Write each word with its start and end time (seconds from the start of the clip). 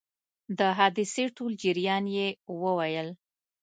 د 0.57 0.59
حادثې 0.77 1.25
ټول 1.37 1.51
جریان 1.63 2.03
یې 2.17 2.27
وویل. 2.61 3.09